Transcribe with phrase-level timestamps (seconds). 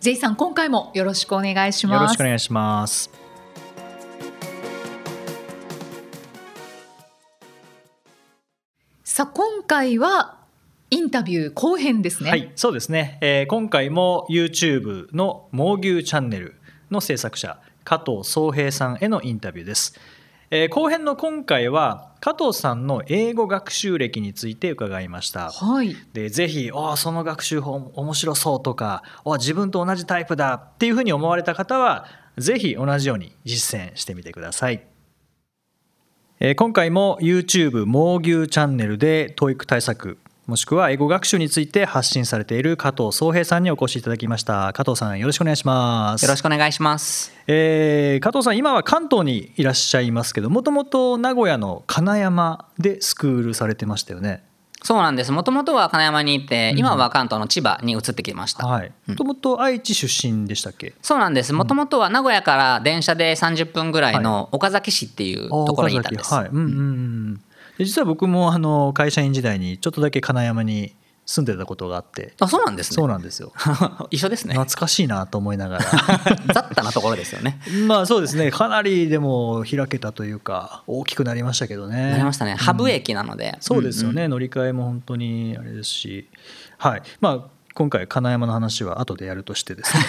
[0.00, 2.02] J さん今回もよろしくお願いします。
[2.02, 3.10] よろしくお願いします。
[9.04, 10.38] さあ今回は
[10.88, 12.30] インタビュー後編ですね。
[12.30, 16.54] はいそうですね、えー今回も YouTube の猛牛チャンネル
[16.90, 20.00] の制作者加藤総平さんへのインタビューです、
[20.52, 25.52] えー後編の今回は加藤さんの英語学習歴について伺いました。
[25.52, 25.94] はい。
[26.12, 34.82] でぜひあその学習法面白そうとかあ自分と同じタイプだっていうふうに思われた方はぜひ同じように実践してみてください、
[36.40, 40.18] えー今回も YouTube 猛牛チャンネルで TOEIC 対策
[40.50, 44.72] もしくは英語学習について発信されている加藤総平さんにお越しいただきました。
[44.72, 46.24] 加藤さんよろしくお願いします。
[46.24, 47.32] よろしくお願いします。
[47.46, 54.42] えー加藤さん今は関東にいらっしゃいますけどもともと名古屋の金山でスクールされてましたよね。
[54.82, 55.30] そうなんです。
[55.30, 58.66] もともとは金山にいて、今は関東の千葉に移ってきました。
[58.66, 58.92] はい。
[59.06, 60.94] もともと愛知出身でしたっけ？
[61.00, 61.52] そうなんです。
[61.52, 66.34] もともとは名古屋から電車で30分ぐらいの岡崎市っていうところにいたんです。
[66.34, 67.40] はい、うんうんうんで
[67.84, 70.94] 実は僕もあの会社員時代にちょっとだけ金山に
[71.26, 72.34] 住んでたことがあって。
[72.40, 72.94] あ、そうなんですね。
[72.96, 73.52] そうなんですよ。
[74.10, 74.54] 一緒ですね。
[74.54, 75.84] 懐かしいなと思いながら。
[76.52, 77.60] 雑多なところですよね。
[77.86, 78.50] まあそうですね。
[78.50, 82.10] かなりでも開けたというか大きくなりましたけどね。
[82.10, 82.54] なりましたね。
[82.56, 83.56] ハブ駅なので。
[83.60, 86.28] そうですよね、乗り換えも本当にあれですし。
[86.78, 87.02] はい。
[87.20, 87.40] まあ
[87.74, 90.02] 今回金山の話は後でやるとしてですね。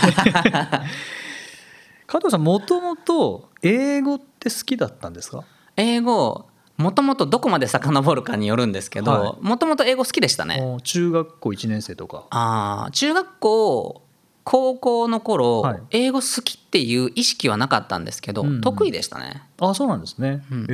[2.07, 5.43] 加藤さんもともと英語って好きだったんですか？
[5.77, 6.45] 英語、
[6.81, 10.77] もともとどこまで遡るかによるんですけはど、もともと英語好きでしたね。
[10.83, 12.25] 中学校1年生とか。
[12.29, 14.01] あー中学校
[14.43, 15.79] 高校の頃、はい。
[15.91, 18.47] 英語好きっていう意識はなかったんですけど、うん。
[18.47, 19.43] うん得意でしたね。
[19.59, 20.63] あそうなんですね、うん。
[20.63, 20.65] へ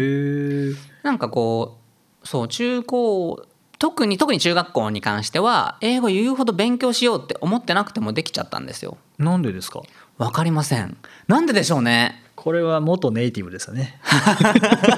[0.71, 0.73] え
[1.03, 1.77] なんかこ
[2.23, 3.45] うそう中高
[3.79, 8.97] 特に特に中学校に関しては英語言うほど勉強しようって思ってなくてもできちゃったんですよ。
[9.19, 9.81] なんでですか？
[10.17, 10.97] わかりません。
[11.27, 13.99] なんででしょうねこれは元ネイティブですよね。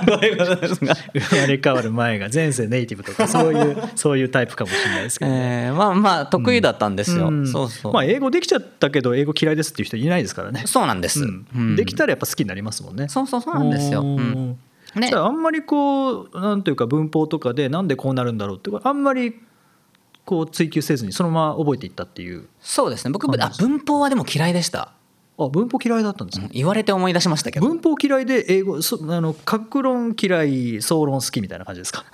[0.05, 5.67] どういうことですか生まれ変わる前が前世ネイティブとかそういうそういうタイプかもしれないですけど、ね。
[5.67, 7.47] えーまあまあ得意だったんですよ、うん。
[7.47, 11.47] そうそう、まあ英語できちゃったけど英語嫌いですっていう人いないですからね、そうなんです、うん。
[11.55, 11.75] うん。
[11.77, 13.07] できたらやっぱ好きになりますもんね。
[13.07, 14.57] そうそうそうなんですよ、ね
[14.95, 19.39] じゃああんまりこうなんていうか文法とかでなんでこうなるんだろうってあんまり
[20.25, 22.49] こう追求せずにそのまま覚えていったっていう。
[22.59, 23.11] そうですね。
[23.11, 24.91] 僕あ文法はでも嫌いでした
[25.45, 27.67] あ文法嫌いだったんですね、言われて思い出しましたけど。
[27.67, 32.05] 文法嫌いで英語そあの格論嫌い総論好きみたいな感じですか？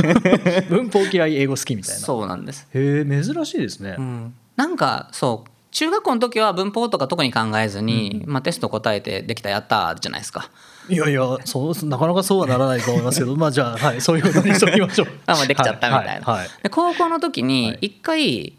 [0.68, 2.00] 文法嫌い英語好きみたいな。
[2.00, 10.50] そうなんです、へえ珍しいですね、うん、なんかそう中学校の時は文法とか特に考えずに、まあ、テスト答えてできたやったーじゃないですか。
[10.88, 15.08] いやいやそうなかなかそうはならないと思いますけど まあじゃあ、はい、そういうことにしておきましょう。
[15.26, 16.48] あまあできちゃったみたいな、はいはいはい。
[16.62, 18.54] で高校の時に一回、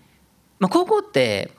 [0.59, 1.51] まあ、高校って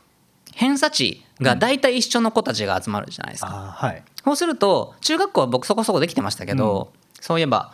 [0.55, 4.03] 偏差値が大体一緒の子たちが集まるじゃないですか、あはい。
[4.25, 7.73] そうすると中学校は僕そこそこできてましたけど、そういえば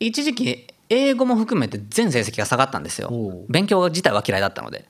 [0.00, 3.10] 一時期英語も含めて全成績が下がったんですよ。
[3.48, 4.86] 勉強自体は嫌いだったので。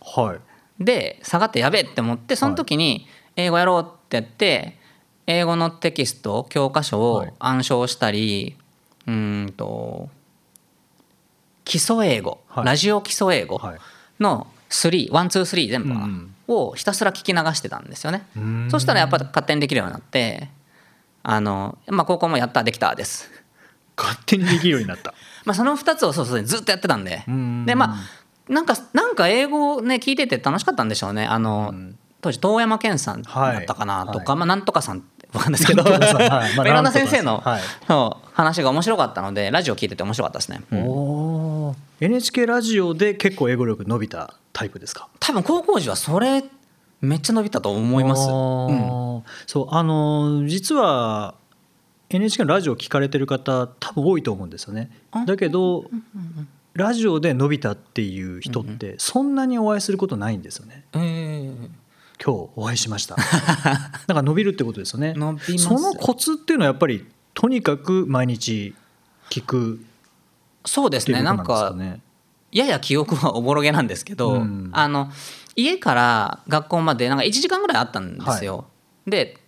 [0.00, 0.84] はい。
[0.84, 4.78] で下がってやべえって思ってその時に英語やろうってやって
[5.26, 7.32] 英語のテキスト教科書をはい。
[7.38, 8.56] 暗唱したり、
[9.06, 10.08] うーんと
[11.64, 12.64] 基礎英語、はい。
[12.64, 13.78] ラジオ基礎英語はい。
[14.18, 18.26] の312全部かなうんをひたすら聞き流してたんですよね。
[18.70, 20.50] そしたらやっぱ勝手にできるようになって
[21.22, 23.30] あの、まあ、高校もやったできたです。
[23.96, 25.14] 勝手にできるようになった。
[25.44, 27.24] まあその2つをそうそうずっとやってたんで。
[27.28, 27.66] うん。
[27.66, 27.96] でま
[28.48, 31.26] あなんかなんか英語をね聞いてて楽しかったんでしょうね。
[31.26, 31.74] あの
[32.20, 34.38] 当時遠山健さんだったかなとか、はい。
[34.38, 35.82] まあなんとかさんわかんないですけど。
[35.82, 35.86] い。
[36.56, 37.62] まあベランダ先生の、はい。
[38.32, 45.08] 話が面白かったのでラジオ聞いてて面白かったですね、うん NHK ラジオで結構英語力伸びたタイプですか？
[45.20, 46.42] 多分高校時はそれ
[47.02, 48.36] めっちゃ伸びたと思います、あう
[48.72, 49.18] ん。
[49.18, 51.34] ーそうあの実は
[52.08, 54.90] NHK のラジオ聞かれてる方多分多いと思うんですよね。
[55.26, 55.84] だけど
[56.72, 60.84] ラジオで伸びたっていう人ってそんなにお会いすることないんですよね。
[60.94, 61.68] えー
[62.22, 63.16] 今日お会いしました。
[63.16, 65.14] だから伸びるってことですよね。
[65.14, 65.58] 伸びます。
[65.58, 68.74] そのコツっていうのはやっぱりとにかく毎日
[69.30, 69.84] 聞く
[70.64, 71.14] そうですね。
[71.14, 72.00] ですかなんかね
[72.52, 74.70] やや記憶はおぼろげなんですけど、うん。
[74.72, 75.10] あの
[75.56, 78.66] 家から学校までなんか1時間ぐらいあったんですよ、
[79.06, 79.38] で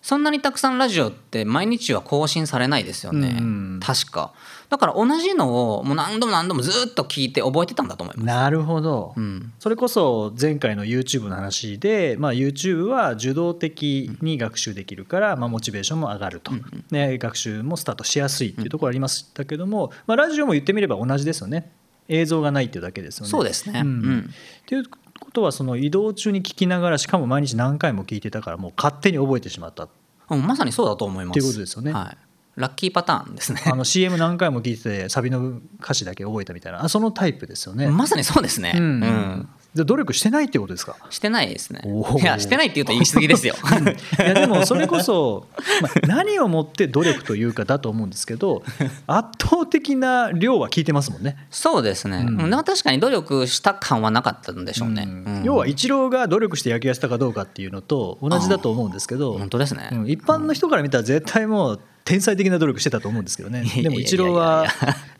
[0.00, 3.80] そんなにたくさんラジオって毎日は更新されないですよね、うん。
[3.82, 4.32] 確か
[4.72, 8.26] だから同じのをもう何度も何度もずっと聞いて覚えてたんだと思います。
[8.26, 9.52] なるほど、うん。
[9.58, 16.52] それこそ前回の YouTube の話で、まあ、YouTube は受動的に学習できるから、まあ、モチベーションも上がると、
[16.90, 21.70] ね、学習もスタートしやすいっていうところありましたけども、まあ、ラジオも言ってみれば同じですよね。
[22.08, 23.30] 映像がないっていうだけですよね。
[23.30, 23.80] そうですね。
[23.80, 23.86] うん。
[23.86, 24.20] うん。
[24.20, 24.84] っていう
[25.20, 29.90] ことはその移動中に聞きながらしかも毎日何回も聞いてたからもう勝手に覚えてしまった。
[30.30, 31.38] うんまさにそうだと思います。
[31.38, 31.92] っていうことですよね。
[31.92, 32.16] はい、
[32.56, 33.62] ラッキーパターンですね。
[33.66, 36.84] あの CM 何回も聞いててサビの歌詞だけ覚えたみたいな。
[36.84, 37.88] あそのタイプですよね。
[37.88, 38.82] まさにそうですね、うん。
[38.82, 40.96] うんじゃあ努力してないってことですか？
[41.08, 41.82] してないですね。
[42.20, 43.54] いやしてないって言うと言い過ぎですよ。
[44.18, 45.46] いやでもそれこそ、
[45.80, 48.62] まあ、何をもって努力というかだと思うんですけど
[49.06, 51.36] 圧倒的な量は聞いてますもんね。
[51.50, 52.50] そうですね、うん。
[52.50, 55.36] 確かに努力した感はなかったんでしょうね、うん。
[55.38, 55.42] うん。
[55.44, 60.08] 要はイチローが努力して野球やってたかどうかっていうのと同じだと思うんですけど本当ですね、うん。
[60.08, 63.64] 一般の人から見たら絶対もう天才的な努力してたと思うんですけどね。
[63.82, 64.66] でもイチローは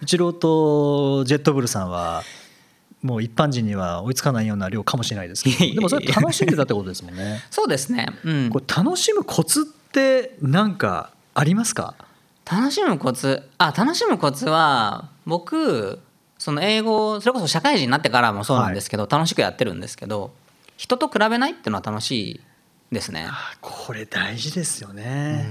[0.03, 2.23] イチローとジェットブルさんは
[3.03, 5.75] もう一般人には追いつかないような量かもしれないですけど。
[5.75, 7.43] でもそれ楽しんでたってことですもんね。
[7.51, 11.95] そうですね、うん、これ楽しむコツって何かありますか？
[12.51, 13.43] 楽しむコツ？
[13.59, 16.01] あ楽しむコツは僕
[16.39, 20.33] その英語それこそ社会人になってからもそうなんですけど、楽しくやってるんですけど
[20.77, 22.41] 人と比べないっていうのは楽しい
[22.91, 25.47] ですね、あこれ大事ですよね、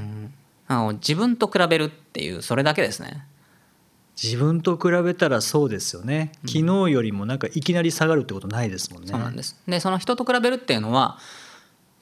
[0.67, 3.25] あの自分と比べるっていうそれだけですね
[4.23, 6.31] 自分と比べたらそうですよね。
[6.45, 9.09] 昨日よりもなんかいきなり下がるってことないですもんね。
[9.09, 9.59] そうなんです。
[9.67, 11.17] でその人と比べるっていうのは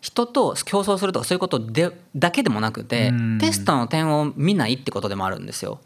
[0.01, 3.38] 人と競争するとかそういうことでだけでもなくてうん。
[3.39, 5.80] テストの点を見ないってことでもあるんですよ。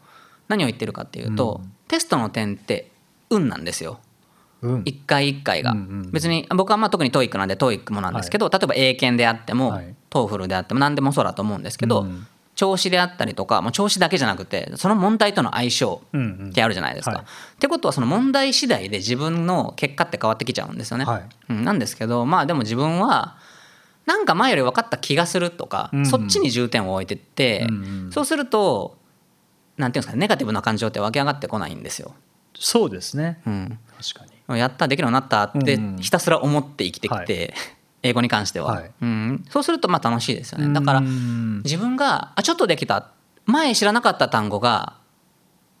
[0.48, 2.90] 何を言ってるかっていうと、テストの点って
[3.30, 4.00] 運なんですよ。
[4.60, 4.82] うん。
[4.84, 9.94] 一回一回が、うんうん別に僕はまあ特に TOEIC なんで TOEIC もなんですけど、例えば英検であっても、はい。
[10.10, 16.50] TOEFL であっても何でもそうだと思うんですけど、うん調子であったりとかもう調子だけじゃなくてその問題との相性うんうん。
[16.50, 17.12] ってあるじゃないですか。
[17.12, 17.24] はい。
[17.24, 17.26] っ
[17.58, 21.04] てことはその問題次第で自分の結果って変わってきちゃうんですよね。
[21.04, 21.22] はい。
[21.50, 23.36] うん、なんですけどまあでも自分は
[24.06, 26.06] なんか前より分かった気がするとか、うんうん。
[26.06, 28.12] そっちに重点を置いてって、うんうん。
[28.12, 28.96] そうすると
[29.76, 32.14] なんていうんですかねネガティブな感情って湧き上がってこないんですよ。
[32.56, 33.40] そうですね。
[33.46, 34.58] うん、確かに。
[34.58, 35.96] やったできるようになったってうんうん。
[35.96, 37.54] ひたすら思って生きてきて、
[38.04, 38.90] 英語に関しては、はい。
[39.02, 40.72] うん、そうするとまあ楽しいですよね。
[40.72, 41.62] だからうん。
[41.64, 43.08] 自分があちょっとできた。
[43.46, 44.94] 前知らなかった単語が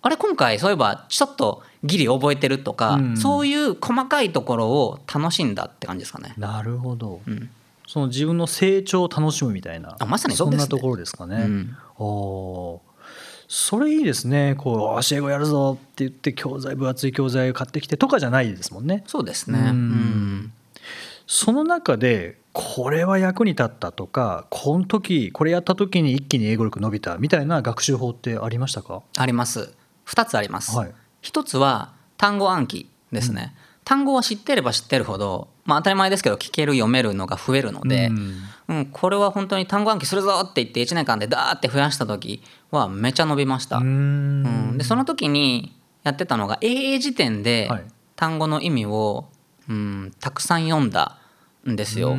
[0.02, 3.16] あれ今回そういえばちょっとギリ覚えてるとか、うん。
[3.16, 6.34] そういう細かいところを楽しんだって感じですかね。
[6.36, 7.50] なるほど、うん。
[7.86, 11.76] その自分の成長を楽しむみたいなあまさにそんなところですかね、うん。
[11.98, 12.80] おー。
[13.46, 14.54] それいいですね。
[14.56, 19.04] こう「よし英語やるぞ」って言って教材分厚い教材を買ってきてとかじゃないですもんね。
[19.06, 19.66] そうですね、うん。
[19.66, 20.52] うん
[21.26, 29.02] その中でこれは役に立ったとかこの時これやった時に一気に英語力伸びたみたいな学習法ってありましたか？
[29.16, 29.74] あります。
[30.06, 30.94] 2つあります、はい。
[31.22, 33.54] 1つは単語暗記ですね、
[33.84, 38.34] 単語は知ってれば知ってるほど、まあ、当たり前ですけど聞ける読めるのが増えるので、うん。
[38.66, 43.86] うん、これは本当に単語暗記するぞって言って1年間でダーって増やした時はめちゃ伸びました、うーん。
[43.86, 44.78] うん。
[44.78, 47.84] でその時にやってたのが AA 辞典ではい。
[48.16, 49.28] 単語の意味を、
[49.68, 51.18] うん、たくさん読んだ
[51.68, 52.16] んですよ。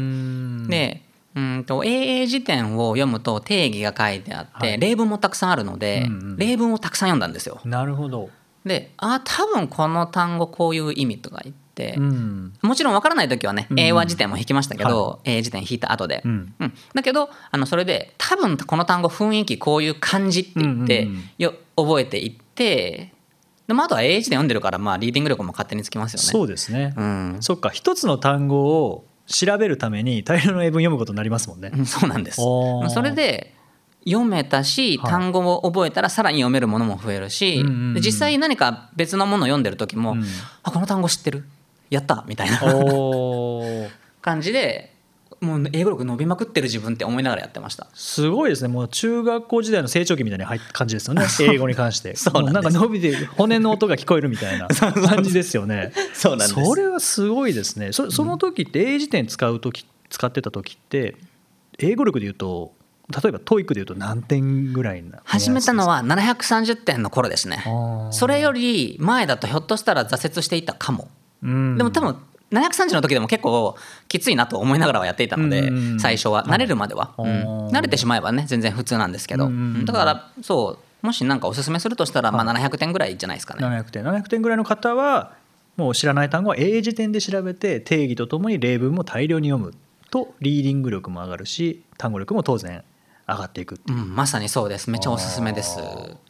[0.67, 1.01] で
[1.35, 4.79] うんと AA 辞典を読むと定義が書いてあって、はい。
[4.79, 7.59] 例文もたくさんあるので、うんうん例文をたくさん読んだんですよ。
[7.65, 8.29] なるほど、
[8.65, 12.53] であ多分この単語こういう意味とか言って、うん。
[12.61, 13.79] もちろん分からない時はね、うん。
[13.79, 16.53] 英和辞典も引きましたけど、英辞典引いた後で、うん。
[16.59, 16.73] うん。
[16.93, 21.23] だけどあのそれで多分この単語雰囲気こういう感じって言って、うんうんうん。
[21.37, 23.11] よ覚えていって
[23.67, 26.23] でもあとは英辞典読んでるから、まあ、リーディング力も勝手につきますよね。
[26.23, 27.37] そうですね、うん。
[27.41, 27.69] そっか。
[27.69, 32.35] 一つの単語を調べるために大量の英文読むことになりますもんね、うんそうなんです。
[32.37, 33.55] それで
[34.07, 35.11] 読めたしはい。
[35.11, 37.93] 単語を覚えたらさらに読めるものも増えるし、うんうんうん。
[37.95, 40.23] で実際何か別のものを読んでる時も、うん。
[40.61, 41.45] あこの単語知ってる？
[41.89, 42.23] やった！
[42.27, 42.59] みたいな。
[44.21, 44.94] 感じで
[45.45, 47.87] もう英語力伸びまくってる自分って思いながらやってました。
[47.93, 48.67] すごいですね。
[48.67, 51.25] もう中学校時代の成長期みたいな感じですよね。
[51.41, 52.15] 英語に関して。
[52.15, 53.27] そうなんか伸びてる。
[53.37, 54.67] 骨の音が聞こえるみたいな
[55.07, 55.93] 感じですよね。
[56.13, 56.65] そうなんです。
[56.65, 57.91] それはすごいですね。
[57.91, 61.15] そその時って英辞典使う時使ってた時って
[61.77, 62.73] 英語力でいうと
[63.09, 67.63] 例えば TOEIC でいうと何点ぐらいな始めたのは730点の頃ですね。
[68.11, 71.07] それより前だとひょっとしたら挫折していたかも。
[71.43, 71.77] うん。
[71.77, 72.17] でも多分
[72.59, 73.75] 730の時でも結構
[74.07, 76.45] きついなと思いながらはやっていたのでうん最初は。
[76.45, 79.47] 慣れるまでは、慣れてしまえばね全然普通なんですけど。
[79.47, 83.63] うんだからそうもし何かおすすめするとしたらまあ700点ぐらいじゃないですかね。
[83.63, 85.33] 700点700点ぐらいの方は
[85.77, 89.73] もう知らない単語は英辞典で調べて定義とともに例文も大量に読む
[90.09, 92.83] とリーディング力も上がるし単語力も当然
[93.27, 93.79] 上がっていくう。
[93.87, 94.89] うん、まさにそうです。
[94.89, 95.79] めっちゃおすすめです。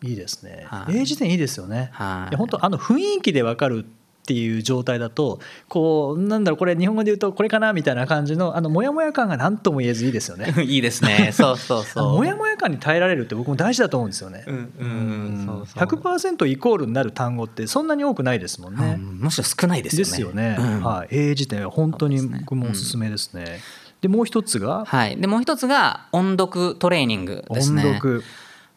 [0.02, 3.86] いいですね、はい英辞典いいですよね、はいいや本当あの雰囲気でわかる
[4.26, 5.40] っていう状態だと
[5.70, 10.52] こうなんだろうこれ日本語で言うとこれかなみたいな感じのあのモヤモヤ感が何とも言えずいいですよね。
[10.66, 11.30] いいですね。
[11.32, 12.14] そうそうそう。
[12.16, 15.84] モヤモヤ感に耐えられるって僕も大事だと思うんですよね、うんうんそうそう。
[15.84, 19.20] 100%イコールになる単語ってそんなに多くないですもんね、うん。
[19.20, 20.10] むしろ少ないですよね。
[20.10, 20.84] ですよね、うん。
[20.84, 23.60] はい、英辞典は本当に僕もおすすめですね、
[24.02, 24.86] でもう一つが？
[24.86, 27.86] はい、でもう一つが音読トレーニングですね。
[27.86, 28.24] 音読。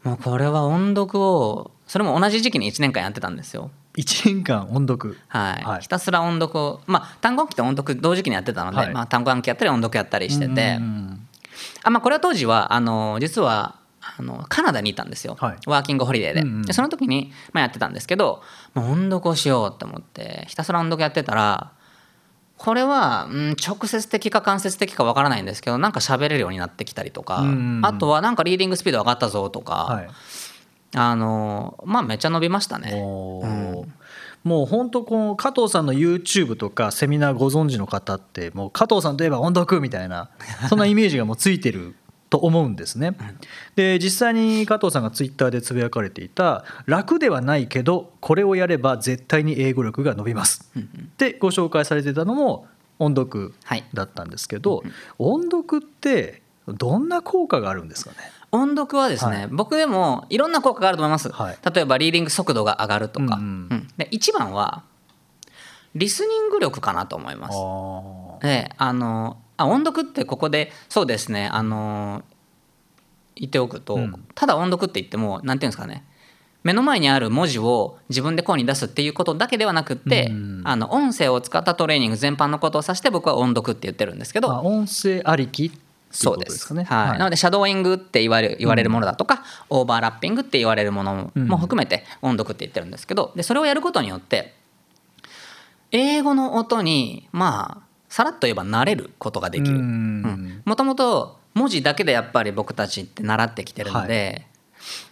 [0.04, 5.18] もうこれは音読をそれも同じ時期に1年間やってたんですよ1年間音読。
[5.28, 5.80] はい、はい。
[5.82, 8.92] ひたすら音読をまあ単語暗記と音読同時期にやってたので、はい。
[8.92, 10.76] まあ、単語暗記やったり音読やったりしてて。
[10.78, 11.28] うん
[11.82, 15.56] あ、まあ、これは当時はあの実はあのカナダにいたんですよ、はい。
[15.66, 16.62] ワーキングホリデーで,、うんうん。
[16.62, 18.42] でその時に、まあ、やってたんですけど
[18.74, 21.72] もう音読をしようと思ってひたすら音読やってたら
[22.56, 27.86] これは、うん、直接的か間接的かわからないんですけどなんか喋れるようになってきたりとか、うんうんうん。
[27.86, 30.08] あとはなんかリーディングスピード上がったぞとか、はい
[30.94, 32.92] あのまあめっちゃ伸びましたね。
[34.44, 40.30] もう本当この加藤さんの YouTube とかセミナーご存知の方ってもう加藤さんといえば音読みたいな
[40.70, 41.94] そんなイメージがもうついてる
[42.30, 43.14] と思うんですね。
[43.74, 50.82] で実際に加藤さんがツイッターでつぶやかれていた「楽ではないけどこれをやれば絶対に英語力が伸びます」っ
[51.16, 52.66] てご紹介されてたのも
[52.98, 53.84] 音読はい。
[53.92, 54.82] だったんですけど、
[55.18, 58.16] 音読ってどんな効果があるんですかね？
[58.50, 59.48] 音読はですね、はい。
[59.48, 61.58] 僕でもいろんな効果があると思います、はい。
[61.74, 63.88] 例えばリーディング速度が上がるとか、うんうんうん。
[63.96, 64.84] で一番は
[65.94, 67.54] リスニング力かなと思います。
[67.56, 72.22] あであのあ音読ってここでそうですねあの
[73.36, 74.24] 言っておくと、うん。
[74.34, 76.04] ただ音読って言ってもなんていうんですかね
[76.64, 85.70] 目の前にある文字を自分で声に出すっていうことだけではなくって、うんあの音声を使ったトレーニング全般のことを指して僕は音読って言ってるんですけど、あ音声ありきっ
[86.10, 86.84] そうですすかね。
[86.84, 87.18] はい。
[87.18, 94.54] なのでシャドーイングって言われる言われるものだとか、オーバーラッピングって言われるものも含めて音読って言ってるんですけどでそれをやることによって
[95.92, 99.76] 英語の音にまあさらっと言えば慣れることができる。
[99.76, 100.62] うん。
[100.64, 104.46] もともと文字だけでやっぱり僕たちって習ってきてるので、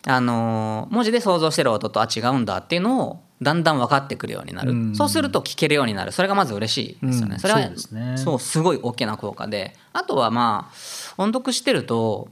[0.07, 4.95] あのー文字で想像してる音とあ違うんだっていうのをだんだん分かってくるようになる、うん。
[4.97, 6.13] そうすると聞けるようになる。
[6.13, 7.41] それがまず嬉しいですよね、うん。
[7.41, 8.17] それはそうですね。
[8.17, 9.77] そうすごい大きな効果で。
[9.93, 12.29] あとはまあ音読してると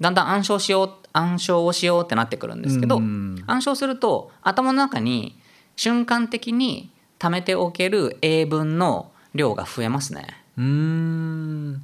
[0.00, 3.42] だんだん暗唱しよう暗唱をしようってなってくるんですけど、うん。
[3.46, 5.38] 暗唱すると頭の中に
[5.76, 10.26] 瞬間的に貯めておける英文の量が増えますね。
[10.56, 11.82] うーん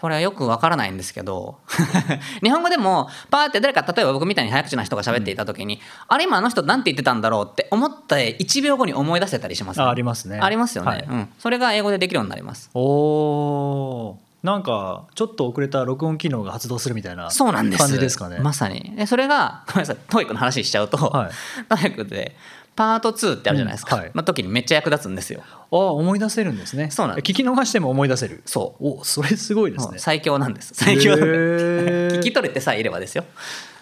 [0.00, 1.58] これはよくわからないんですけど
[2.42, 10.40] 日本語でもパーって誰か例えば僕みたいに早口な人が喋っていた時に、あれ今あの人なんて言ってたんだろうって思って1秒後に思い出せたりします、あありますね。
[10.40, 11.06] ありますよね、はい。
[11.08, 12.70] うん、それが英語でできるようになります。
[12.74, 14.30] おー。
[14.42, 17.78] なんかちょっと遅れた録音機能が発動するみたいなそうなんです。
[17.78, 18.38] 感じですかね。
[18.38, 18.94] まさに。
[18.96, 21.30] でそれがごめんなさい TOEIC の話しちゃうと、はい。
[21.68, 22.34] TOEIC で
[22.76, 24.12] パート2ってあるじゃないですか、うんはい。
[24.14, 25.42] の時にめっちゃ役立つんですよ。
[25.44, 26.90] ああ思い出せるんですね。
[26.90, 27.30] そうなんです。
[27.30, 28.42] 聞き逃しても思い出せる？
[28.46, 29.00] そう。
[29.00, 29.98] おそれすごいですね。
[29.98, 30.72] 最強なんです。
[30.74, 33.24] 最強聞き取れてさえいればですよ。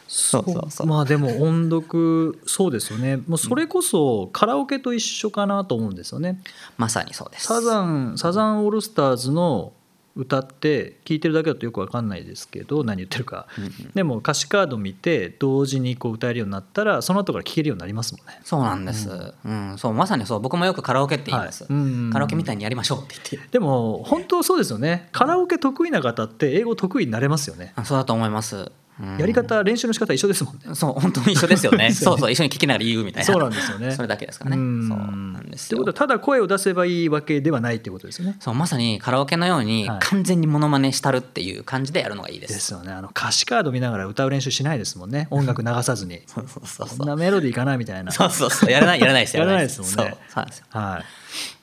[0.08, 0.86] そうそうそう。
[0.86, 3.18] まあでも音読そうですよね。
[3.18, 6.40] もうそれこそカラオケと一緒かなと思うんですよね。
[6.76, 7.46] まさにそうです。
[7.46, 9.74] サザンサザンオールスターズの
[10.18, 13.46] 歌って聞いてるだけだとよくわかんないですけど何言ってるか、
[13.94, 18.40] でも歌詞カード見て同時にこう歌えるようになったらその後から聴けるようになりますもんね。
[18.42, 19.08] そうなんです、
[19.44, 19.78] うん。
[19.78, 20.40] そうまさにそう。
[20.40, 21.72] 僕もよくカラオケって言います、はい。
[21.72, 23.48] うんカラオケみたいにやりましょうって言って。
[23.52, 25.08] でも本当そうですよね。
[25.12, 28.72] カラオケ得意な方って英語得意になれますよね、あそうだと思います、うん
[29.18, 30.74] やり方練習の仕方一緒ですもんね。
[30.74, 31.90] そう本当に一緒ですよね。
[31.94, 33.26] そうそう一緒に聞きながら言うみたいな。
[33.32, 33.92] そうなんですよね。
[33.92, 34.56] それだけですからね。
[34.56, 34.88] うん。
[34.88, 35.04] そうな
[35.40, 35.76] んですよ。
[35.78, 38.36] ってことはただ声を出せばいいわけではないってことですよね。
[38.40, 39.98] そうまさにカラオケのようにはい。
[40.00, 42.92] 完全にモノマネしたるっていう感じでやるのがいいです、ですよね。
[42.92, 45.28] あの歌詞カード見ながら歌う練習しないですもんね。
[45.32, 46.22] 音楽流さずに。
[46.26, 47.06] そうそうそうこそう。
[47.06, 48.10] んなメロディーかなみたいな。
[48.12, 48.70] そうそうそう。
[48.70, 49.94] やらないやらないですやらないですもんね。
[49.96, 50.06] そう。
[50.06, 50.64] そうなんですよ。
[50.70, 51.04] はい。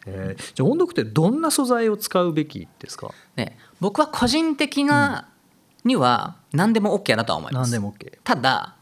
[0.08, 3.10] えーじゃあ音読ってどんな素材を使うべきですか？
[3.36, 5.28] で僕は個人的な
[5.86, 8.18] には何でも OK だとは思います、何でも OK。
[8.24, 8.76] ただ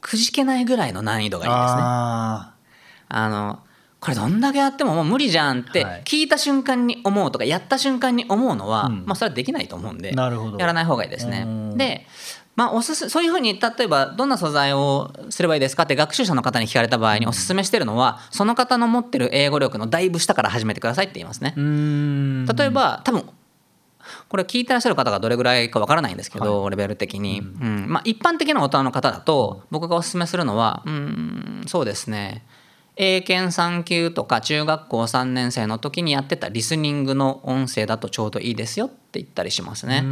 [0.00, 1.80] くじけないぐらいの難易度がいいですね。
[1.82, 2.54] あ
[3.08, 3.60] あの
[4.00, 6.02] これどんだけやってももう無理じゃんってはい。
[6.04, 9.04] 聞いた瞬間に思うとかやった瞬間に思うのは、うん。
[9.06, 11.44] まあそれはできないと思うんでやらない方がいいですね。
[11.46, 11.78] うん。
[11.78, 12.06] で
[12.56, 21.52] まあ、おすすそういうふうに例えばどんな素材をすればいいですかって学習者の方に聞かれた場合におすすめしてるのはその方の持ってる英語力のだいぶ下から始めてくださいって言いますね。
[21.56, 23.24] 例えば多分
[24.34, 27.86] これ聞いてらっしゃる方がどれぐらいかわからないんですけど、レベル的に、うん。
[27.88, 32.44] まあ、一般的な大人の方だと僕がおすすめするのはうんそうですね。
[32.96, 40.04] 英検3級とか中学校3年生の時にやってたリスニングの音声だとちょうどいいですよって言ったりしますね。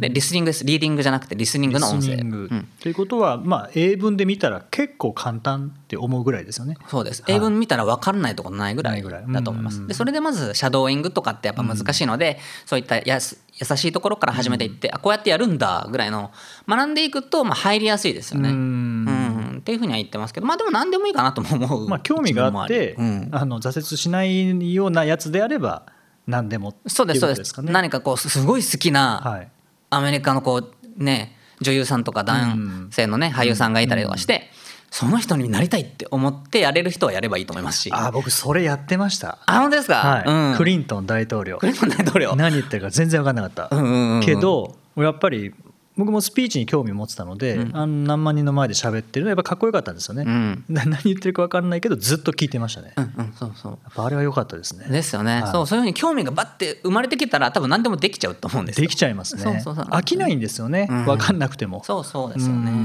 [0.00, 2.14] でリスニングですリーディングじゃなくてリスニングの音声。
[2.14, 2.68] うん。
[2.80, 6.76] ということは、まあ、英文で見たら結構簡単って思うぐらいですよね。
[6.88, 7.22] そうです。
[7.22, 9.76] はい英文見たら分からないところないぐらいだと思いまうん。
[9.76, 16.30] すでそれでまずシャドーイングとかってやっぱ難しいので、そういったやす優しいところから始めていって、あこうやってやるんだぐらいの
[16.66, 18.48] 学んでいくとまあ入りやすいですよね。
[18.48, 19.04] ううん。
[19.04, 25.86] んっていうふうには言ってますけどまあでも何でもいいかなとも思うまあ、興味があって、一面もあの挫折しないようなやつであれば
[26.26, 27.62] 何でもうんそうですそうです。
[27.62, 29.48] 何かこうすごい好きなはい、
[29.90, 30.62] アメリカのこ
[30.98, 34.50] うね女優さんとか男性のね俳優さんがいたりとかして、
[34.90, 37.90] その人になりたいって思ってやれる人はやればいいと思いますし。
[37.92, 39.38] あー僕それやってました。
[39.46, 40.24] あ本当ですか、はい。
[40.50, 41.58] うん、クリントン大統領。
[41.58, 42.34] クリントン大統領。
[42.34, 44.20] 何言ってるか全然分かんなかった、うんうんうんうん。
[44.22, 45.54] けどやっぱり
[45.96, 47.76] 僕もスピーチに興味を持ってたので、うん。
[47.76, 50.64] あの何万人の前で喋ってるのはやっぱかっこよかったんですよね、うん。
[50.68, 53.78] な 何言ってるか分かんないけどずっと聞いてましたね、やっうんうんそうそう。
[53.94, 54.86] ぱあれは良かったですね。
[54.88, 55.52] ですよね、はい。
[55.52, 58.82] そうそういうふうに興味がバッて生まれてきたら多分何でもできちゃうと思うんですよ。
[58.82, 59.42] できちゃいますね。
[59.42, 59.84] そうそうそう。
[59.86, 61.04] 飽きないんですよね、うん。
[61.04, 61.82] 分かんなくても。
[61.84, 62.80] そうそうですよね、ううん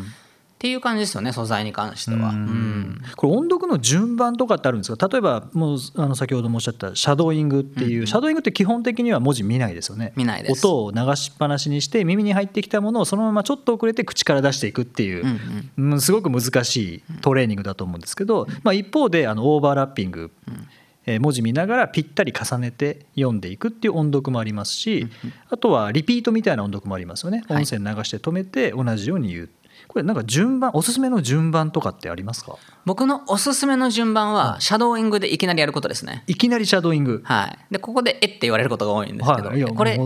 [0.00, 0.06] ん
[0.62, 3.02] っていう感じですよね素材に関しては、うん。
[3.16, 5.08] これ音読の順番とかってあるんですか？
[5.08, 10.12] 例えばもうあの先ほどもおっしゃったシャドーイングっていう、シャドーイングって基本的には文字見ないですよね。
[10.14, 10.64] 見ないです。
[10.64, 15.24] 音を流しっぱなしにして耳に入ってきたものをそのままちょっと遅れて口から出していくっていう、
[15.76, 16.00] うんうん。
[16.00, 20.30] すごく難しいトレーニングだと思うんですけど、まあ、一方であのオーバーラッピング、
[21.06, 25.08] えー文字見ながらぴったり重ねて読んでいくっていう音読もありますし、
[25.50, 27.42] あとはリピートみたいな音読もありますよね。
[27.48, 27.62] はい。
[27.64, 29.50] 音声流して止めて同じように言う
[29.92, 32.56] これなんか順番おすすめの順番とかってありますか？
[32.86, 36.24] 僕のおすすめの順番はシャドーイングでいきなりやることですね。
[36.26, 37.58] いきなりシャドーイング、はい。
[37.70, 40.00] でここで「えっ?」て言われることが多いんですけど、はい、これ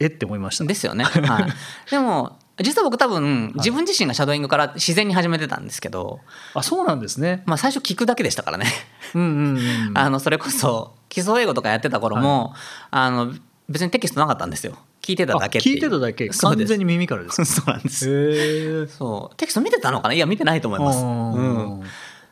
[0.00, 0.64] えって思いました。
[0.64, 1.46] ですよね、はい、
[1.88, 6.20] でも実は僕多分自分自身がシャドーイングから自然に始めてたんですけど、
[6.54, 7.44] あそうなんですね。
[7.46, 8.66] まあ、最初聞くだけでしたからね。
[9.14, 12.54] うんうんうん あのそれこそ基礎英語とかやってた頃も、
[12.90, 13.34] あの
[13.68, 16.28] 別にテキストなかったんですよ聞いてただけ聞いてただけ。
[16.30, 17.44] 完全に耳からですか？
[17.44, 18.86] そうなんです。
[18.86, 19.36] そう。
[19.36, 20.14] テキスト見てたのかな？
[20.14, 21.82] いや見てないと思います、うん、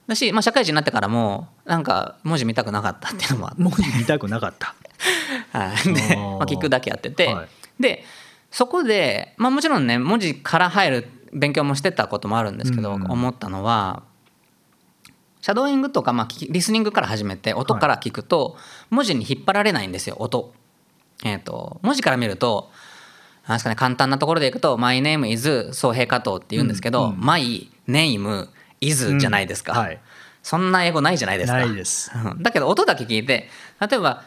[0.06, 3.62] だし、まあ、社会人になってからもなんか文字見たくなかったっていうのもあって。
[3.62, 4.74] 文字見たくなかった。
[5.52, 7.48] はい、で、まあ、聞くだけやってて、はい。
[7.78, 8.04] で
[8.50, 14.02] そこで、まあ、もちろんね文字から入る勉強もしてたこともあるんですけど、うん思ったのは
[15.42, 18.56] シャドーイングとか、まあ、リスニングから始めて音から聞くと、
[18.90, 20.54] 文字に引っ張られないんですよ音。
[21.24, 22.70] えー、と文字から見ると
[23.46, 27.20] なんですかね簡単なところでいくと「My name is 総平加藤」って言うんですけど「うんうん。
[27.20, 28.48] My name
[28.80, 30.00] is」じゃないですか、うんはい。
[30.42, 31.58] そんな英語ないじゃないですか。
[31.58, 32.10] ないです。
[32.14, 32.42] うん。
[32.42, 33.48] だけど音だけ聞いて
[33.80, 34.22] 例えば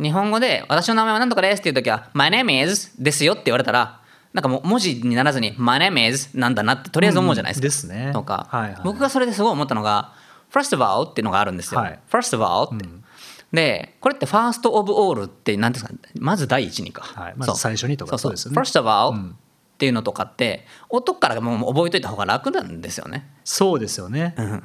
[0.00, 4.00] 日本語で「私の名前は何とかです」っていう時は「My name is」ですよって言われたら
[4.32, 7.88] なんかもう文字にならずに「My name is」なんだなってとりあえず思うじゃないですか。
[7.88, 7.94] うん。
[7.94, 8.12] ですね。
[8.12, 10.12] とか、はいはい僕がそれですごい思ったのが
[10.52, 11.80] 「First of all」っていうのがあるんですよ。
[11.80, 13.05] はい First of all って。
[13.52, 15.92] でこれって「First of all」って何ですか？
[16.18, 17.02] まず第一にか。
[17.02, 18.60] はいまず最初にとかそうですよね。
[18.60, 19.30] First of all、うん。
[19.30, 23.28] っていうのとかって音からもう覚えといた方が楽なんですよね。
[23.44, 24.50] そうですよね、うん。
[24.52, 24.62] も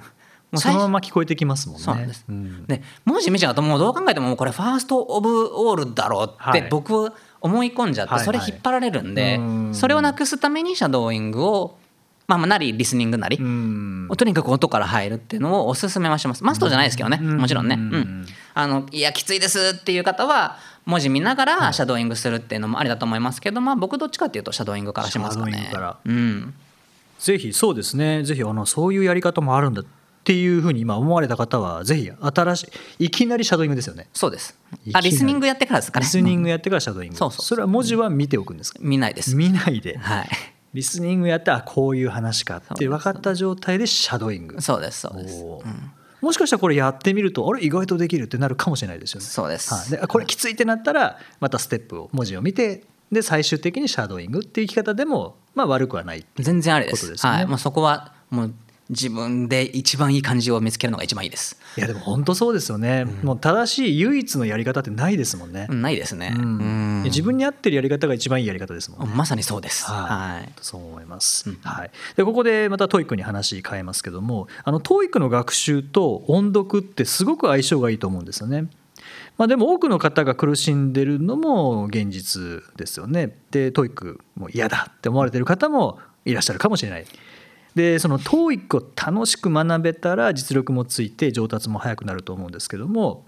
[0.54, 1.84] うそのまま聞こえてきますもんね。
[1.84, 2.26] そうなんです。
[2.32, 2.66] ん。
[2.66, 6.68] で文字見ちゃうともうどう考えてももうこれファースト・オブ・オールだろうってはい。
[6.70, 9.76] 僕思い込んじゃってそれ引っ張られるんでうん。
[9.76, 11.78] それをなくすためにシャドーイングを
[12.32, 13.36] まあまあなりリスニングなり。
[13.38, 14.08] うん。
[14.16, 16.46] とにかく音から入るっていうのをおすすめはします。
[16.46, 17.20] マストじゃないですけどね。
[17.22, 17.38] うん。
[17.38, 17.94] もちろんね、ううん。
[17.94, 25.70] ん、あのいやきついですっていう方は文字見ながらシャドーイングするっていうのもありだと思いますけど、まあ、僕どっちかっていうとシャドーイングからしますかね。
[26.06, 26.54] うん、
[27.20, 28.24] ぜひそうですね。
[28.24, 29.86] ぜひあのそういうやり方もあるんだっ
[30.24, 34.08] ていうふうに今思われた方はぜひ新しいいきなりシャドーイングですよね。
[34.14, 34.58] そうです。
[34.94, 36.06] あリスニングやってからですかね。
[36.06, 37.58] リスニンググやってからシャドーイング、そうそうそう。
[37.58, 38.80] れは文字は見ておくんですか？
[38.82, 39.36] 見ないです。
[39.36, 39.98] 見ないで。
[39.98, 40.30] はい
[40.74, 44.62] リスニングやってあこういう話かって分かった状態でシャドーイング。
[44.62, 45.42] そうですそうです。
[45.44, 45.66] おー。
[46.22, 49.26] もしかしたらこれやってみるとあれ意外とできるってなるかもしれないですよね。
[49.26, 49.74] そうです。
[49.74, 56.26] はい、であこれきついってなったらまたステップを文字を見てで最終的にシャドーイングっていう生き方でもまあ悪くはない。
[56.38, 57.38] 全然ありですことですよね。
[57.40, 58.54] はい、もうそこはもう
[58.92, 65.68] 自分で一番いい感じを見つけるのが一番いいです、いやでも本当そうですよね、もう正しい唯一のやり方ってないですもんね。
[65.70, 66.44] うんないですね、うん。
[66.44, 66.64] う
[67.02, 67.04] ん。
[67.06, 69.14] 自分に合ってるやり方が一番いいやり方ですもんね。
[69.16, 69.86] まさにそうです。
[69.86, 70.38] はい。
[70.38, 70.52] はい。
[70.62, 78.68] そう思います、はい、でここでまた TOEIC に話変えますけどもあの TOEIC の学習と音読ってすごく相性がいいと思うんですよね。
[79.38, 83.36] まあ、でも多くの方が苦しんでるのも現実ですよね。
[83.50, 87.06] で TOEIC も嫌だって思われてる方もいらっしゃるかもしれない。
[87.76, 93.26] でその TOEIC を楽しく学べたら実力もついて上達も早くなると思うんですけども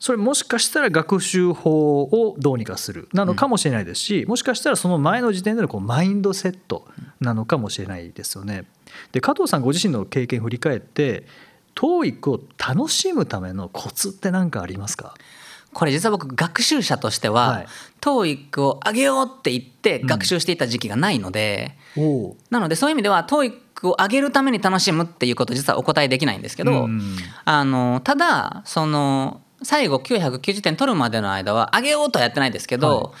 [0.00, 6.88] それもしかしたら学習法をどうにかするなのかもしれないですし、もしかしたらその前の時点でのこうマインドセット
[7.20, 8.64] なのかもしれないですよね。
[9.12, 11.26] で加藤さんご自身の経験を振り返って
[11.74, 15.14] TOEIC を楽しむためのコツって何かありますか？
[15.72, 17.66] これ実は僕学習者としては、はい。
[18.00, 21.76] TOEIC を上げようって言って学習していた時期がないので、
[22.50, 33.14] なのでそういう意味では TOEIC を上げるために楽しむっていうこと実はお答えできないんですけど、うんあのただその最後990点取るまでの間は上げようとはやってないですけど、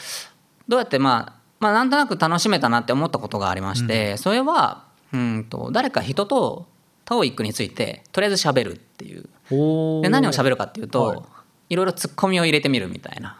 [0.68, 6.66] どうやってまあまあなんとなく楽しめたなって思ったことがありまして、それはうんと誰か人と
[7.04, 9.28] TOEIC についてとりあえず喋るっていう。
[9.52, 11.22] おで何を喋るかっていうと、は
[11.70, 13.38] いい、ろいろツッコミを入れてみるみたいな。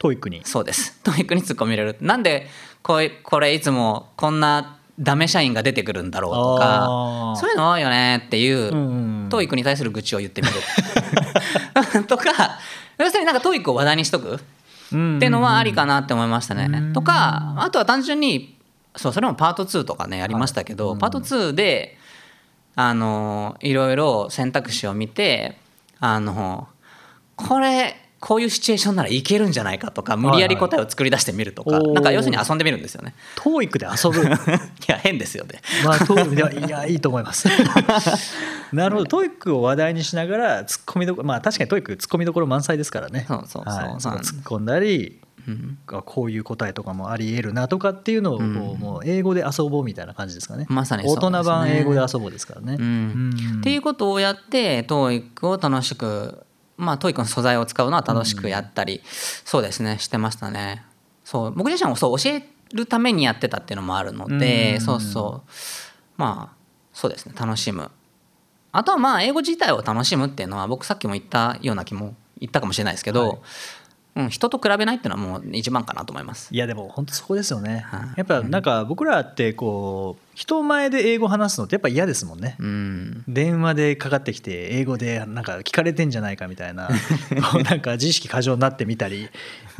[0.00, 0.42] TOEIC に。
[0.44, 0.98] そうです。
[1.04, 1.96] TOEIC にツッコミ入れる。
[2.00, 2.48] なんで
[2.82, 7.36] これこれいつもこんなダメ社員が出てくるんだろうとあかー。
[7.36, 10.54] そういうの多いよねっていう、うんうん TOEIC に対する愚痴を言ってみる。
[12.06, 12.58] とか
[12.98, 14.34] 要するになんか TOEIC を話題にしとく。
[14.34, 14.38] っ
[14.92, 16.68] うんていうのはありかなって思いましたね。
[16.72, 16.92] うん。
[16.92, 18.56] とかあとは単純に
[18.94, 21.98] そうそれもパート2とかねやりましたけど、はいパート2で
[22.76, 25.58] あのいろいろ選択肢を見て
[25.98, 26.68] あの
[27.36, 33.14] これこういうシチュエーションならいけるんじゃないかとか無理やり答えを作り出してみるとか、なんか要するに遊んでみるんですよね。
[33.36, 34.30] TOEIC で遊ぶ い
[34.88, 35.60] や変ですよね。
[35.84, 37.48] まあ、TOEIC ではいやいいと思います。
[38.72, 43.26] なるほど、TOEIC を話題にしながら、突っ込みどころ、まあ、確かに TOEIC 突っ込みどころ満載ですからね。
[43.28, 50.66] そうそうそうはいそう突っ込んだり、うんあこういう答えとかもあり得るなとかっていうのをこう、もう英語で遊ぼうみたいな感じですかね。
[50.68, 52.76] まさにそう大ですね人版英語で遊ぼうですからね。
[52.80, 56.46] うんうんっていうことをやって TOEIC を楽しく
[56.76, 60.84] まあ TOEIC の素材を使うのは楽しくやったり、そうですねしてましたね。
[61.24, 64.80] そう僕自身もそう教えるためにやってたっていうのもあるので、うん。
[64.80, 65.50] そうそう。
[66.16, 66.56] まあ
[66.92, 67.90] そうですね楽しむ。
[68.72, 73.38] あとはまあ英語自体を楽しむっていうのは僕さっきも言ったような気も言ったかもしれないですけど、はい
[74.16, 76.48] うん、人と比べないっていうのはもう一番かなと思います。
[76.52, 78.00] いやでも本当そこですよねはい。
[78.16, 82.56] やっぱなんか僕らってこう人前で英語話すのってやっぱ嫌ですもんね。
[82.58, 86.88] うん電話でかかってきて英語でなんか聞かれてんじゃないかみたいな
[87.68, 89.28] なんか自意識過剰になってみたりっ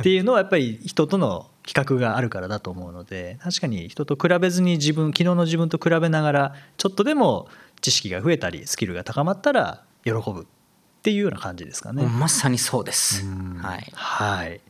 [0.03, 7.47] ていうのはやっぱり人との比較があるからだと思うので確かに人と比べずに自分昨日の自分と比べながらちょっとでも
[7.81, 10.47] 知識が増えたりスキルが高まったら喜ぶ
[10.97, 12.03] っていうような感じですかね。
[12.03, 13.25] まさにそうです。
[13.25, 13.59] うん。
[13.61, 13.87] はい。
[13.93, 14.61] はい。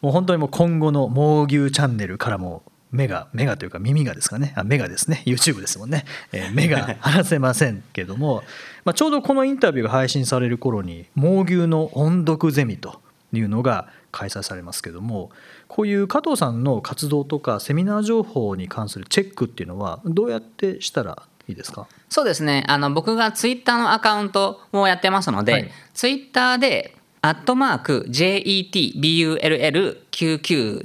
[0.00, 4.52] もう本当にもう今後の猛牛チャンネルからも目が目がというか耳がですかね。
[4.56, 5.22] あ目がですね。
[5.26, 8.42] YouTube ですもんね、えー 目が離せませんけども、
[8.84, 13.00] まあ、ちょうどこのインタビューが配信される頃に猛牛の音読ゼミと
[13.32, 15.30] いうのが開催されますけども
[15.66, 21.86] こういう加藤さんの活動とかセミナー情報に関するチェックっていうのはどうやってしたらいいですか？
[22.08, 22.64] そうですね。
[22.68, 25.70] あの僕がツイッターのアカウントをやってますので、はい。
[25.94, 30.84] ツイッターで「アットマーク JETBULL990」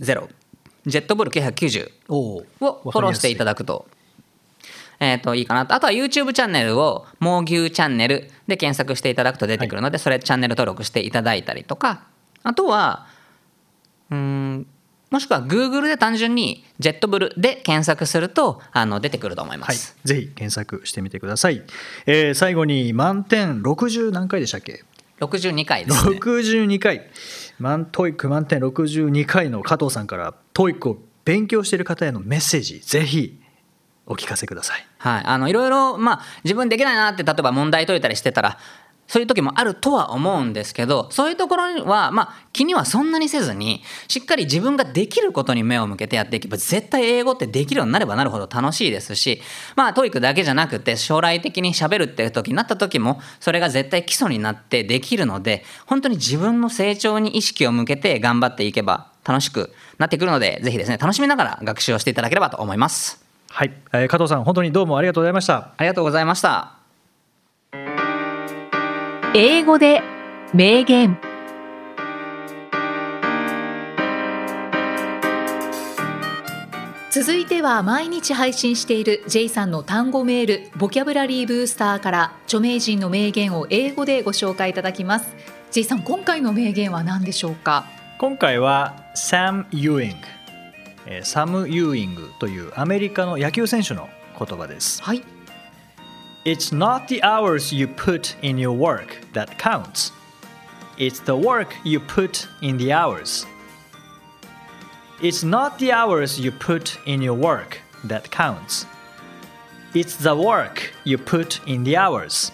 [0.85, 3.85] ジェットボール990おをフォローしていただくと。
[4.99, 5.75] えー、といいかなと。
[5.75, 12.03] あとは YouTube チャンネルを「猛牛チャンネル」で検索していただくと出てくるので、それチャンネル登録していただいたりとか。
[12.43, 13.07] あとは
[14.11, 14.67] うーん
[15.13, 19.75] もしくは Google で単純に「ジェットブル」で検索するとあの出てくると思いまはい。
[19.75, 21.61] す。、ぜひ検索してみてください、
[22.07, 24.83] えー最後に満点60何回でしたっけ
[25.19, 26.17] ？62回ですね。
[26.17, 27.07] 62回。
[27.59, 33.39] 満 TOEIC 満点62回の加藤さんから TOEIC を勉強している方へのメッセージぜひ
[34.07, 34.85] お聞かせください。
[34.97, 38.57] はい、あのいろいろ、まあ、自分できないなって例えば問題解いたりしてたら
[39.07, 49.41] そういう時もあるとは思うんですけどそういうところには、まあ、気にはそんなにせずにしっかり自分ができることに目を向けてやっていけば絶対英語ってできるようになればなるほど楽しいですし
[49.75, 63.23] まあ TOEIC だけじゃなくて将来的に喋るっていう時になった時もそれが絶対基礎になってできるので本当に自分の成長に意識を向けて頑張っていけば楽しくなってくるのでぜひですね楽しみながら学習をしていただければと思います。
[63.49, 66.82] はい、えー加藤さん本当にどうもありがとうございましたありがとうございました。
[69.35, 70.03] 英語で
[70.53, 71.17] 名言。
[77.09, 85.35] 続いては毎日配信している J さんの単語メールボキャブラリーブースターから著名人の名言を英語でご紹介いただきます。
[85.71, 87.87] J さん今回の名言は何でしょうか？
[88.19, 90.15] 今回はサム・ユーイング。
[91.07, 95.01] えーサム・ユーイングというアメリカの野球選手の言葉です。
[95.01, 95.23] はい
[96.45, 100.11] It's not the hours you put in your work that counts.
[100.97, 103.45] It's the work you put in the hours.
[105.21, 108.85] It's not the hours you put in your work that counts.
[109.93, 112.51] It's the work you put in the hours.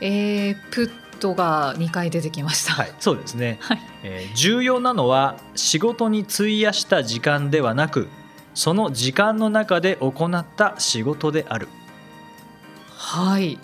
[0.00, 8.06] えー、プットが2回出てきましたはい、そうですね、はいえー重要なのは仕事に費やした時間ではなく、
[8.54, 11.66] その時間の中で行った仕事である。
[13.08, 13.58] はい。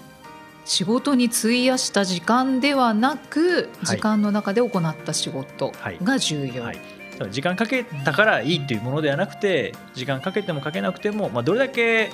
[0.64, 3.86] 仕事に費やした時間ではなく、い。
[3.86, 6.76] 時間の中で行った仕事が重要、はい。
[7.12, 12.10] だから時間かけたからいいっていうものではなくて時間かけてもかけなくても、まあ、どれだけ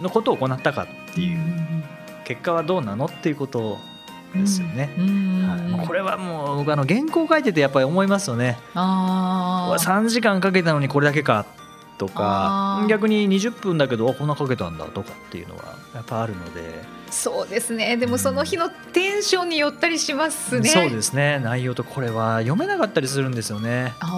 [0.00, 1.38] のことを行ったかっていう
[2.24, 3.76] 結果はどうなのっていうこと
[4.32, 4.90] ですよね。
[5.84, 8.56] これはもう僕あの原稿書いててやっぱり思いますよね。
[8.74, 9.82] あー。
[9.82, 11.44] 3時間かけたのにこれだけか
[11.98, 17.96] とか逆に20分だけどあこんなかけたんだとかっていうのはやっぱあるので、そうですね。
[17.96, 20.68] でもその日のテンションによったりしますね。
[20.68, 21.40] そうですね。
[21.40, 23.94] 内容とこれは読めなかったりするんですよね。
[24.02, 24.08] うん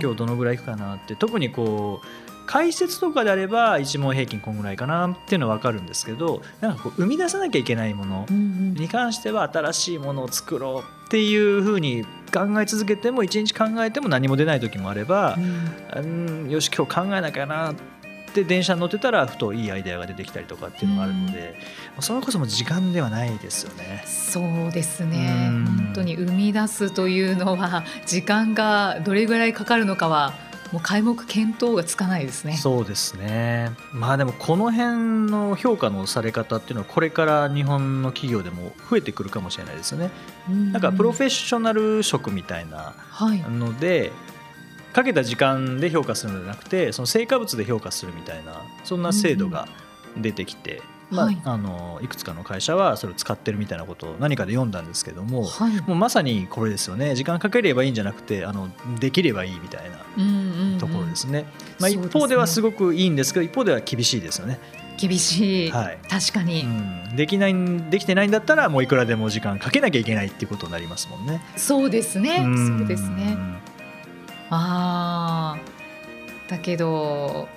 [0.00, 1.16] 今日どのぐらいいくかなって。
[1.16, 8.74] 特にこう解説とかであれば一問平均こんぐらいかなっていうのは分かるんですけどなんかこう生み出さなきゃいけないものうんうん。
[8.74, 15.36] に関しては新しいものを作ろうっていうふうに考え続けても一日考えても何も出ない時もあれば
[15.96, 16.44] う、ん。
[16.44, 17.74] うん、よし今日考えなきゃなっ
[18.32, 21.54] て電車に乗ってたらふといいアイデアが出てきたりとかっていうのがあるので、
[22.00, 24.04] それこそもう時間ではないですよね。
[24.06, 25.48] そうですね。
[25.50, 25.64] うん。
[25.64, 30.34] 本当に生み出すというのは時間がどれぐらいかかるのかは
[30.72, 32.56] もう皆目見当がつかないですね。
[32.56, 40.10] そうですねまあでもこの辺の評価のされ方っていうのはこれから日本の企業でも増えてくるかもしれないですよね。
[40.72, 44.12] なんかプロフェッショナル職みたいなはいので
[44.92, 49.68] かけた時間で評価するのではなくてその成果物で評価するみたいなそんな制度が
[50.16, 51.40] 出てきて、まあはい。
[51.44, 55.72] あのいくつかの会社はそれを使ってるみたいなことを何かで読んだんですけども、はい。
[55.82, 57.14] もうまさにこれですよね。
[57.14, 58.68] 時間かければいいんじゃなくてあの
[58.98, 61.46] できればいいみたいなところですね。
[61.78, 64.58] まあ、一方ではすごくいいんですけど一方では厳しいですよね。
[64.98, 65.98] 厳しい、はい。
[66.10, 71.40] 確かに、うん、できないんできてないんだったらもういくらでも時間かけなきゃいけないっていうことになりますもんね。
[71.56, 72.40] そうですね。
[72.44, 72.78] ん。
[72.78, 73.36] そうですね。
[74.50, 76.50] あー。
[76.50, 77.48] だけど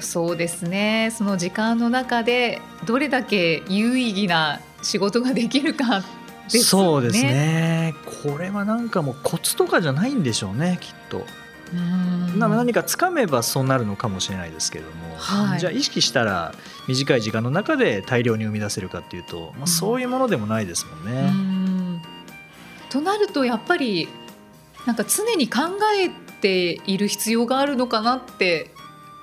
[0.00, 1.12] そうですね。
[1.16, 6.00] その時間の中でどれだけ有意義な仕事ができるか
[6.44, 6.62] ですね。
[6.62, 7.94] そうですね。
[8.22, 11.26] これはなんかもうコツとかじゃないんでしょうねきっと、
[11.72, 12.38] うん。
[12.38, 15.60] な何かつかめばそうなるのかもしれないですけども、はい。
[15.60, 16.54] じゃあ意識したら
[16.86, 21.30] 短い時間の中で大量に生み出せるかっていうと、まあ、そういうものでもないですもんうね。
[21.30, 22.02] ん。
[22.90, 24.08] となるとやっぱり
[24.86, 25.60] なんか常に考
[26.02, 26.08] え
[26.40, 28.70] ている必要があるのかなって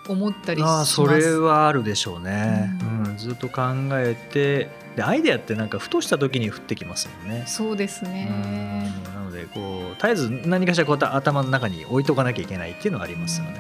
[0.08, 0.72] 思ったりします。
[0.78, 2.70] ああそれはあるでしょうね、
[3.06, 3.64] ううんずっと考
[3.94, 7.44] えてでアイデアってなんかふとした時に降ってきますもんね。
[7.48, 8.28] そうですね。
[8.30, 13.60] うんなのでこう絶えず何かしらこうた頭の中に置いとかなきゃいけないっていうのはありますようんね。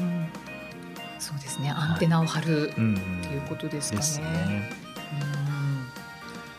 [0.00, 1.70] うんそうですね。
[1.70, 4.70] アンテナを張るうんっていうことですかね。
[5.20, 5.86] うん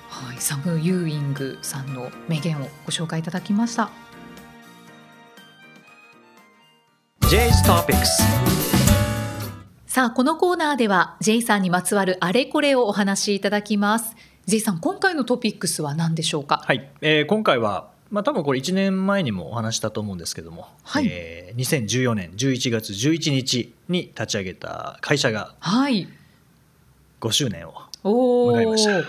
[0.10, 3.92] はい、サム・ユーイングさんの名言をご紹介いただきました。
[7.22, 8.77] J's Topics
[9.98, 14.16] さあこのコーナーでは J さんにまつわるあれこれをお話しいただきます。
[14.46, 16.62] J さん今回のトピックスは何でしょうか？
[16.64, 21.08] はい、えー今回は、まあ、多分これ1年前にもお話したと思うんですけども、はい。
[21.10, 26.08] えー2014年11月11日に立ち上げた会社がはい。
[27.20, 29.00] 5周年をお迎えました。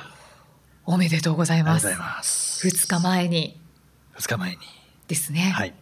[0.86, 1.90] おおめでとうございます。
[1.90, 2.66] います。
[2.66, 3.60] 2日前に。
[4.16, 4.56] 2日前に。
[5.06, 5.74] ですね、はい。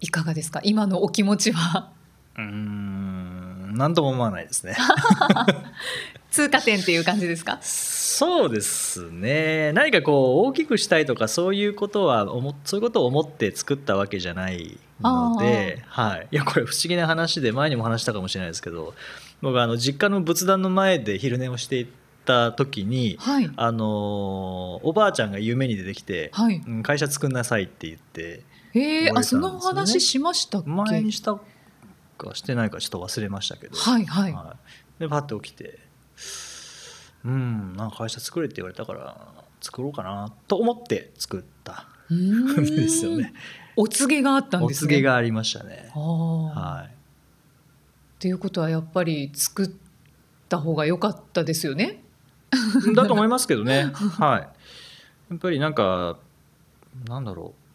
[0.00, 0.60] いかがですか？
[0.64, 1.92] 今のお気持ちは？
[2.34, 3.05] うーん
[3.76, 4.76] 何とも思わないですね。
[6.30, 7.58] 通過点っていう感じですか？
[7.62, 9.72] そうですね。
[9.72, 18.94] 何かこう大きくしたいとかそういうことは思そういうことを思って作ったわけじゃないので、はい、いやこれ不思議な話で前にも話したかもしれないですけど
[19.40, 21.86] 僕あの実家の仏壇の前で昼寝をしてい
[22.24, 23.50] た時にはい。
[23.56, 26.62] あのおばあちゃんが夢に出てきて、はい。
[26.66, 28.42] うん会社作んなさいって言って
[28.74, 30.68] えー、あその話しましたっけ？
[30.70, 31.38] 前にした
[32.16, 34.56] かしてないかちょっと忘れましたけど、はいはい、は
[34.98, 35.78] い、でパッと起きて
[37.24, 39.26] うんなんか会社作れって言われたから
[39.60, 43.32] 作ろうかなと思って作ったんですよね。
[43.74, 44.88] お告げがあったんおですね。
[44.88, 45.90] 告げがありましたね。
[45.94, 46.96] はい
[48.16, 49.70] っていうことはやっぱり作っ
[50.48, 52.02] た方が良かったですよね。
[52.94, 53.90] だと思いますけどね。
[53.92, 54.40] はい。
[54.40, 56.16] やっぱりなんか
[57.06, 57.65] なんだろう、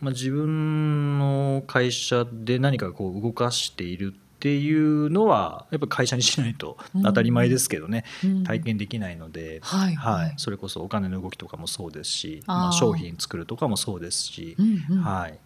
[0.00, 8.44] まあ、自分の会社で何かこう動かしているっていうのはやっぱ会社にしないと当たり前ですけどね、うん。
[8.44, 9.94] 体験できないので、はい。
[9.94, 15.02] はい、それこそお金の動きとかもそうですしまあ、商品作るとかもそうですし、うんうん。
[15.02, 15.38] はい、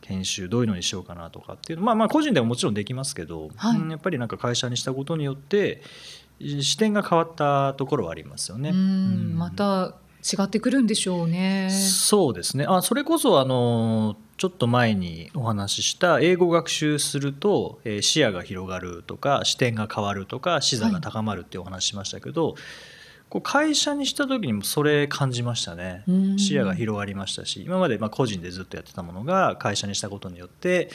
[0.00, 1.84] 研修どういうのにしようかなとかっていうの。
[1.84, 3.78] まあまあ個人でももちろんできますけど、はい。
[3.78, 5.82] うんやっぱりなんか会社にしたことによって
[6.40, 8.72] 視点が変わったところはありますよね。
[8.72, 9.94] また
[10.30, 11.70] 違ってくるんでしょうね。
[11.70, 12.66] そうですね。
[12.68, 22.54] あそれこそあのちょっと前にお話しした英語学習すると、えー視野が広がるとか視点が変わるとか視座が高まるってお話ししましたけど、
[23.28, 26.04] こう会社にした時にもそれ感じましたね。
[26.06, 26.38] うん。
[26.38, 30.90] 視野が広がりましたし今までまあ個人でずっとやってたものが会社にしたことによって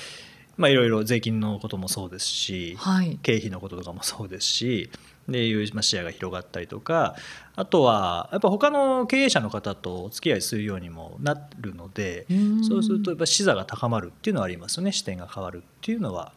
[0.57, 3.19] まあいろいろ税金のこともそうですしはい。
[3.21, 4.89] 経費のこととかもそうですし
[5.27, 7.15] でいうまあ視野が広がったりとか
[7.55, 12.63] あとはやっぱ他の経営者の方とお付き合いするようにもなるのでうん。
[12.65, 14.91] そうするとやっぱ視座が高まるっていうのはありますよね。
[14.91, 16.33] 視点が変わるっていうのは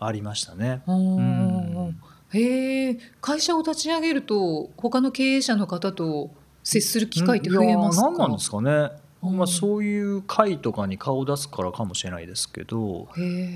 [0.00, 0.82] ありましたね。
[0.86, 2.00] うん。
[2.30, 6.30] へえ会社を立ち上げると他の経営者の方と
[6.64, 8.08] 接する機会って増えますか？
[8.08, 8.90] いやー何なんですかね、
[9.22, 9.36] うん。
[9.36, 13.08] まあ、そういう会とかに顔を出すからかもしれないですけど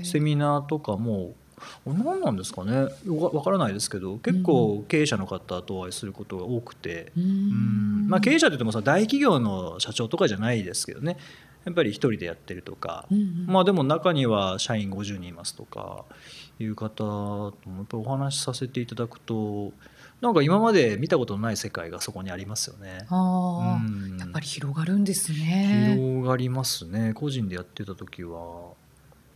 [0.03, 1.33] セミナーとかも
[1.85, 2.87] 何なんですかね。
[3.07, 8.05] わわからないですけど結構経営者の方とお会いすることが多くて、ううん。
[8.05, 11.17] んまあ、経営者といってもさ大企業の社長とかじゃないですけどね。
[11.65, 13.45] やっぱり一人でやってるとか、うんうん。
[13.47, 16.05] まあでも中には社員50人いますとか
[16.59, 19.73] いう方ともやっぱりお話しさせていただくと
[20.21, 23.05] なんか今まで見たことのない世界がそこにありますよね。
[23.09, 24.17] ああ、うん。
[24.17, 25.95] やっぱり広がるんですね。
[25.95, 27.13] 広がりますね。
[27.13, 28.71] 個人でやってた時は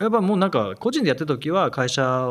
[0.01, 2.27] やっぱもうなんか個人でやってた時は会社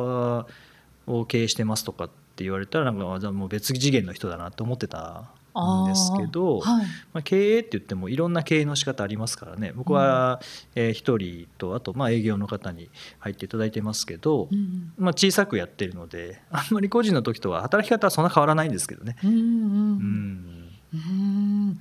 [1.07, 9.73] を経営してますとかって言われたらなんかじゃあもう別次元の人だなって思ってたんですけど、はい、まあ、経営って言ってもいろんな経営の仕方ありますからね。
[9.75, 10.41] 僕は
[10.75, 19.17] えー一人とあとまあ営業の方に入っていただいてますけど、うんまあ、小さくやってるのであんまり個人の時とは働き方はそんな変わらないんですけどね。
[19.25, 20.71] うんうんうん。
[20.95, 21.81] うん。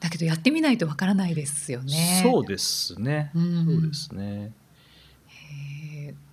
[0.00, 2.20] だけどやってみないとわからないですよね。
[2.22, 3.64] そうですね、うん。
[3.64, 4.52] そうですね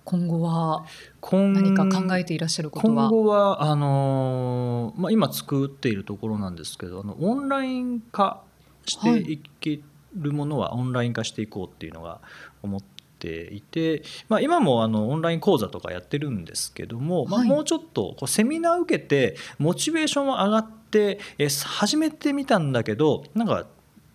[0.04, 0.84] 今後は
[1.20, 3.08] 今何か考えていらっしゃることは？
[3.08, 8.42] 今後はあのーまあ、今作っているところなんですけどあのオンライン化
[8.86, 9.80] していけ
[10.14, 12.20] るものはオンライン化していこうっていうのが
[12.62, 12.80] 思っ
[13.18, 17.48] ていて、まあ、今もあのオンライン講座とかやってるんですけども、まあ、はい。
[17.48, 23.54] もうちょっとこうセミナー受けてモチベーションが上がってえ始めてみたんだけどなんか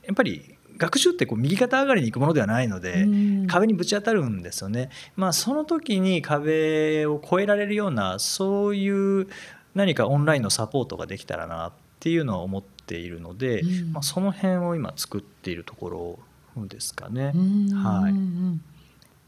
[0.03, 4.89] やっぱり学習ってこう右肩上がりにいくものではないので、うん壁にぶち当たるんですよね。
[5.15, 9.27] まあ、その時に壁を越えられるようなそういう
[9.73, 16.19] 何かオンラインのサポートができたらなっていうのは思っているので、うんまあ、その辺を今作っているとこ
[16.55, 17.31] ろですかね。
[17.33, 18.61] うんはいうん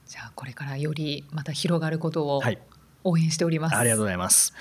[0.08, 2.60] じゃあこれからよりまた広がることをはい、
[3.06, 3.76] 応援しております。
[3.78, 4.54] ありがとうございます。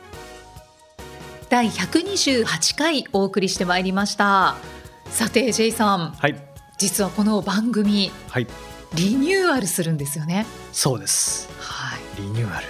[1.48, 4.79] 第128回お送りしてまいりました。
[5.10, 6.36] さて J さん、はい、
[6.78, 8.46] 実はこの番組はい、
[8.94, 10.46] リニューアルするんですよね。
[10.72, 11.50] そうです。
[11.60, 12.00] はい。
[12.16, 12.66] リニューアル。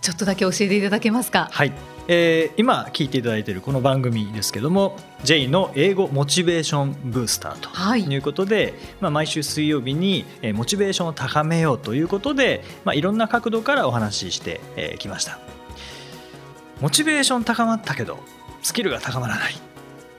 [0.00, 1.48] ちょっとだけ教えていただけますか？
[1.52, 1.72] はい、
[2.08, 15.38] えー今聞いていただいているこの番組ですけども J の英語モチベーションブースターとはいいうことで、まあ、毎週水曜日にえーモチベーションを高めようということで、まあ、いろんな角度からお話ししてえーきました
[16.80, 18.18] モチベーション高まったけど
[18.62, 19.54] スキルが高まらない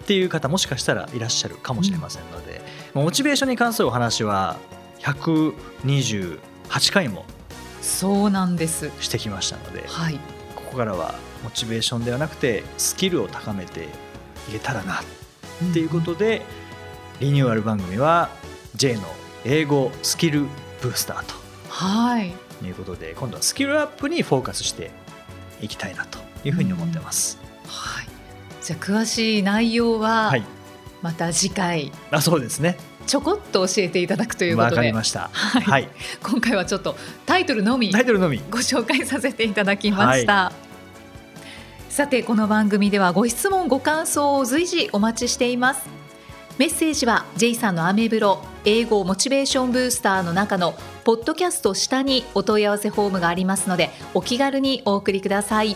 [0.03, 2.61] っていう方もしかしたらいらっしゃるかもしれませんので、
[2.93, 4.57] モチベーションに関するお話は
[4.99, 6.39] 128
[6.91, 7.25] 回も
[7.81, 8.91] そうなんです。
[8.99, 10.19] してきましたのではい。
[10.55, 13.85] ここからはモチベーションではなくてスキルを高めて
[14.49, 16.41] いけたらなっていうことで、
[17.21, 18.29] リニューアル番組は
[18.75, 19.01] J の
[19.45, 20.41] 英語スキル
[20.81, 21.23] ブースター
[21.69, 22.33] はい。
[22.59, 24.91] ということで今度はスキルアップにフォーカスして
[25.61, 27.39] いきたいなというふうに思ってます。
[27.67, 28.02] はい。
[28.63, 30.43] じゃあ詳しい内容ははい、
[31.01, 31.91] また次回。
[32.11, 32.77] あそうですね。
[33.05, 34.81] ちょこっと教えていただくというこわとで。
[34.81, 35.29] かりました。
[35.33, 35.63] はい。
[35.63, 35.89] はい、
[36.23, 36.95] 今回はちょっと
[37.25, 38.41] タイトルのみタイトルのみ。
[38.49, 40.53] ご紹介させていただきました、
[41.89, 46.03] さてこの番組ではご質問ご感想を随時お待ちしています。
[46.57, 55.75] メッセージは J さんのアメブロ英語モチベーションブースターの中のポッドキャスト下にお問い合わせフォームがありますのでお気軽にお送りください